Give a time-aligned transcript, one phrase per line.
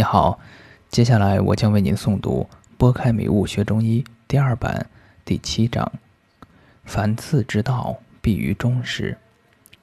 [0.00, 0.40] 你好，
[0.88, 4.86] 接下来我将为您诵读《拨开迷雾学中医》第二版
[5.26, 5.92] 第七章：
[6.86, 9.18] 凡次之道，必于中始。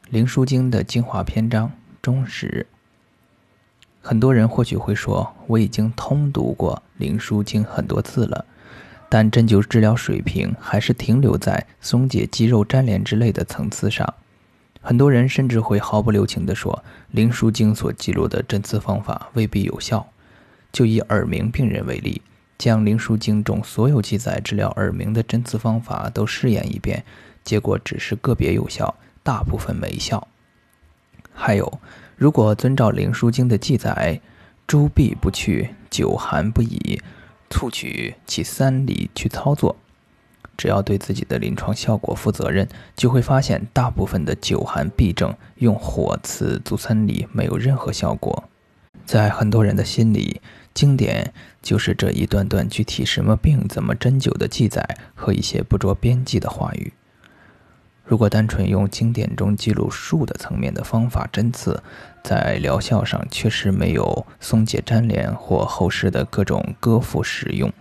[0.09, 2.65] 灵枢经的精华篇章中始。
[4.01, 8.43] 很多人或许会说，我已经通读过灵枢经很多次了，
[9.07, 14.11] 但针灸治疗水平还是停留在松解肌肉粘连之类的层次上。
[14.88, 16.81] 很多人甚至会毫不留情地说，
[17.11, 20.07] 《灵枢经》所记录的针刺方法未必有效。
[20.71, 22.21] 就以耳鸣病人为例，
[22.57, 27.03] 将《灵枢经》中所有记载治疗耳鸣的针刺方法都试验一遍，
[27.43, 30.26] 结果只是个别有效，大部分没效。
[31.34, 31.81] 还有，
[32.15, 34.21] 如果遵照《灵枢经》的记载，
[34.65, 37.01] 诸痹不去，久寒不已，
[37.49, 39.76] 促取其三里去操作。
[40.57, 48.43] 只要对自己的临床效果负责任，就会发现大部分的久寒痹症用火刺足三里没有任何效果。
[49.05, 50.41] 在很多人的心里，
[50.73, 51.31] 经典
[51.62, 56.91] 就是这一段段具体什么病怎么针灸的记载和一些不着边际的话语。
[58.04, 61.82] 如果单纯用经典中记录术的层面的方法针刺，
[62.23, 67.72] 在疗效上确实没有松解粘连或后世的各种割腹使用。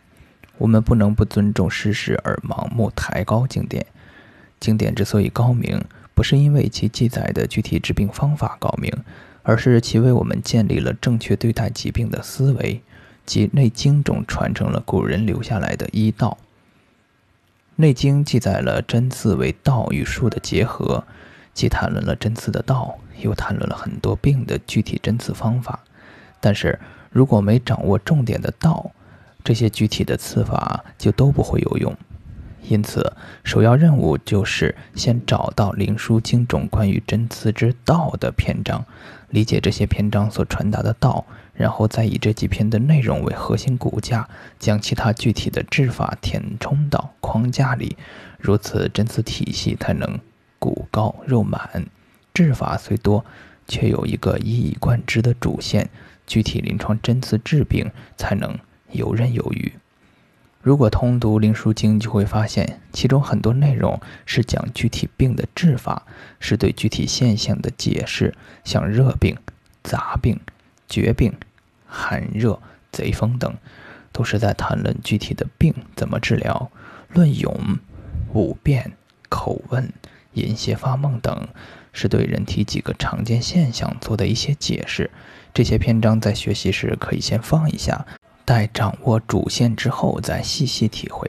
[0.58, 3.84] 我们不能不尊重事实而盲目抬高经典。
[4.58, 8.90] 经典之所以高明，不是因为其记载的具体治病方法高明，
[9.42, 12.80] 而是其为我们建立了正确对待疾病的思维，
[13.26, 16.38] 即《内经》中传承了古人留下来的医道。
[17.76, 21.04] 《内经》记载了针刺为道与术的结合，
[21.52, 25.80] 既谈论了针刺的道，又谈论了很多病的具体针刺方法。
[26.40, 26.78] 但是
[27.10, 28.90] 如果没掌握重点的道，
[29.46, 31.96] 这些具体的刺法就都不会有用，
[32.68, 33.12] 因此
[33.44, 38.84] 首要任务就是先找到《灵枢经》中关于针刺之道的篇章，
[39.30, 41.24] 理解这些篇章所传达的道，
[41.54, 47.96] 然后再以这几篇的内容为核心骨架，将其他具体的治法填充到框架里，
[48.40, 50.18] 如此针刺体系才能
[50.58, 51.86] 骨高肉满。
[52.34, 53.24] 治法虽多，
[53.68, 55.88] 却有一个一以贯之的主线，
[56.26, 58.58] 具体临床针刺治病才能。
[58.92, 59.72] 游刃有余。
[60.62, 66.02] 如果通读《灵枢经》，就会发现其中很多内容是讲具体病的治法，
[66.40, 69.36] 是对具体现象的解释，像热病、
[69.84, 70.40] 杂病、
[70.88, 71.32] 绝病、
[71.86, 72.60] 寒热、
[72.90, 73.54] 贼风等，
[74.10, 76.68] 都是在谈论具体的病怎么治疗。
[77.10, 77.78] 论勇、
[78.34, 78.92] 五便、
[79.28, 79.92] 口问、
[80.32, 81.46] 饮泻发梦等，
[81.92, 85.08] 是对人体几个常见现象做的一些解释。
[85.54, 88.04] 这些篇章在学习时可以先放一下。
[88.46, 91.28] 待掌握主线之后，再细细体会，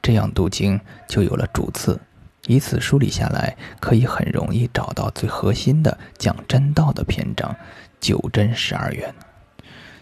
[0.00, 2.00] 这样读经就有了主次。
[2.46, 7.56] 以此梳理下来，可以很容易找到最核心的讲真道的篇章——
[8.00, 9.12] 九真十二元。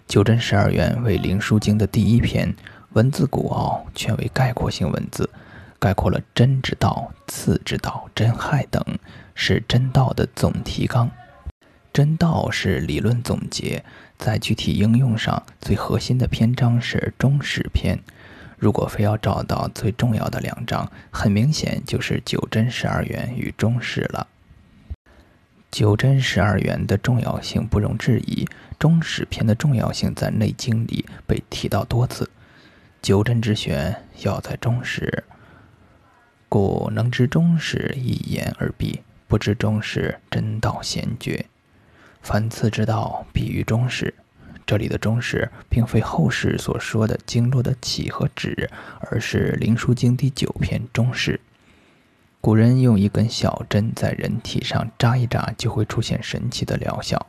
[0.06, 2.54] 九真十二元为《灵枢经》的第一篇，
[2.91, 5.30] 文字古奥，全为概括性文字，
[5.78, 8.84] 概括了真之道、次之道、真害等，
[9.34, 11.10] 是真道的总提纲。
[11.92, 13.84] 真道是理论总结，
[14.16, 17.98] 在具体应用上，最核心的篇章是中史篇。
[18.56, 24.26] 如果非要找到最重要的两章，很明显就是九真十二元与中史了。
[25.70, 28.48] 九真十二元的重要性不容置疑，
[28.78, 32.30] 中史篇的重要性在《内经》里被提到多次。
[33.03, 35.24] 九真之玄要在中史，
[36.48, 41.44] 故能知中史，一言而毕；不知中史，真道先绝。
[42.22, 44.15] 凡次之道，必于中始。
[44.65, 48.71] 这里的中始，并非后世所说的经络的起和止，
[49.10, 51.41] 而是《灵枢经》第九篇中始。
[52.41, 57.27] 古人用一根小针在人体上扎一扎，就会出现神奇的疗效，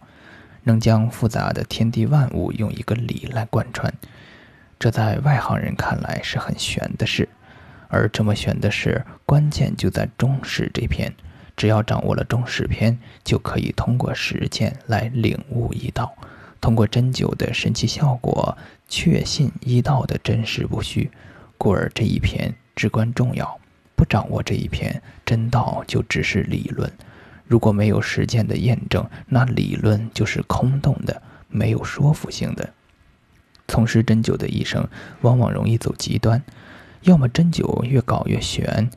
[0.63, 3.91] 能将复杂的天地万物用一个理来贯穿。
[4.79, 7.27] 这在外行人看来是很玄的事，
[7.87, 11.11] 而这么玄的事，关键就在中始这篇。
[11.55, 16.13] 只要掌握了中始篇，就可以通过实践来领悟医道，
[16.59, 21.09] 通过针灸的神奇效果，确信医道的真实不虚。
[21.57, 23.59] 故而这一篇至关重要。
[23.95, 26.91] 不掌握这一篇，真道就只是理论。
[27.45, 32.73] 如果没有实践的验证，那理论就是空洞的，没有说服性的。
[33.67, 34.85] 从事针灸的医生
[35.21, 36.41] 往往容易走极端，
[37.01, 38.89] 要么针灸越搞越玄，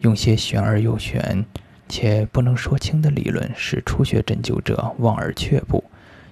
[0.00, 1.46] 用些玄而又玄。
[1.92, 5.84] 且不能说清的理论，使初学针灸者望而却步；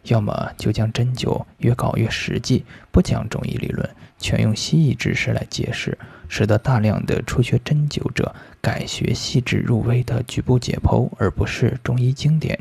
[0.04, 3.86] 要么就将针灸越搞越实际，不讲中医理论，
[4.18, 5.98] 全用西医知识来解释，
[6.30, 12.58] 使得大量的初学针灸者改学细致入微的局部解剖，而不是中医经典。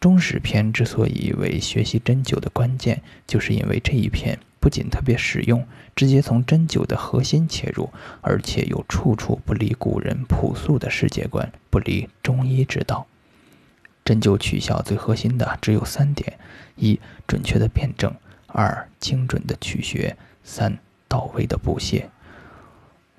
[0.00, 5.66] 中史篇之所以为学习针灸的关键，就是因为这一篇不仅特别实用，
[5.96, 13.06] 直接从针灸的核心切入，而且又处处不离古人朴素的世界观，不离中医之道。
[14.04, 16.38] 针灸取效最核心的只有三点：
[16.76, 18.12] 一、准确的辨证；
[18.46, 20.14] 二、精准的取穴；
[20.44, 20.78] 三、
[21.08, 22.04] 到位的补泻。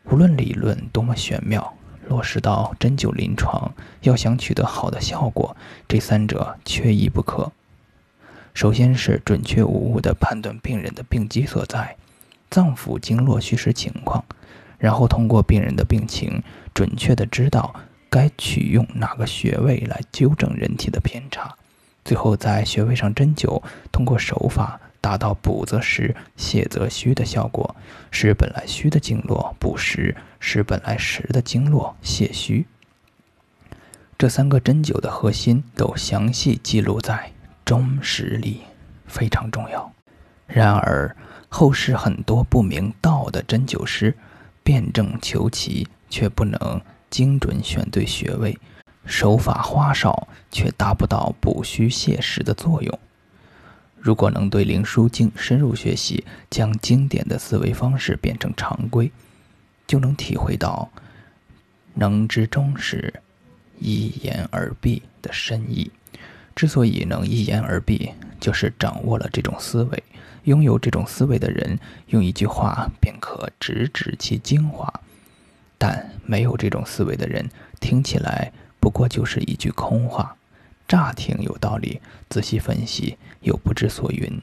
[0.06, 1.74] 无论理论多么玄妙。
[2.10, 5.56] 落实到针灸临床，要想取得好的效果，
[5.88, 7.50] 这三者缺一不可。
[8.54, 11.96] 首先是准确无误地判断病人的病机所在、
[12.50, 14.24] 脏腑经络虚实情况，
[14.78, 16.42] 然后通过病人的病情，
[16.74, 17.74] 准确地知道
[18.10, 21.56] 该取用哪个穴位来纠正人体的偏差，
[22.06, 23.62] 最后在穴位上针灸，
[23.92, 24.80] 通过手法。
[25.04, 27.76] 达到补则实，泻则虚的效果，
[28.10, 32.66] 使本来虚的经络补实，使本来实的经络泻虚。
[34.18, 37.33] 这三个针灸的核心都详细记录在
[37.66, 38.62] 中实里，
[39.08, 39.92] 非常重要。
[40.48, 41.16] 然而，
[41.50, 44.16] 后世很多不明道的针灸师，
[44.64, 48.58] 辨证求奇，却不能精准选对穴位，
[49.06, 53.00] 手法花哨，却达不到补虚泻实的作用。
[54.00, 59.10] 如果能对《灵枢经》深入学习，将经典的思维方式变成常规，
[59.88, 60.92] 就能体会到
[61.96, 63.14] “能知中史，
[63.80, 65.90] 一言而蔽”的深意。
[66.56, 70.04] 之所以能一言而蔽，就是掌握了这种思维。
[70.44, 74.88] 拥有这种思维的人，用一句话便可直指其精华；
[75.78, 80.36] 但没有这种思维的人，听起来不过就是一句空话。
[80.86, 84.42] 乍听有道理，仔细分析又不知所云。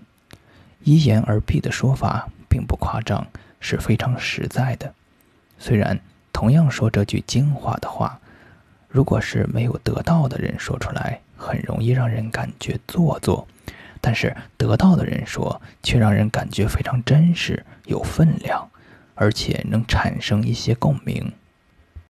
[0.83, 3.27] 一言而蔽的说法并不夸张，
[3.61, 4.95] 是非常实在的。
[5.59, 6.01] 虽然
[6.33, 8.19] 同样说这句精华的话，
[8.89, 13.47] 如果是没有得到的人说出来，很容易让人感觉做作；
[14.01, 18.69] 但是得到的人说，却让人感觉非常真实、有分量，
[19.15, 21.33] 而且能产生一些共鸣。